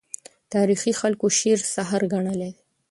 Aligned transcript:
تاریخي 0.53 0.91
خلکو 1.01 1.25
شعر 1.39 1.59
سحر 1.73 2.01
ګڼلی 2.13 2.37
دی. 2.39 2.51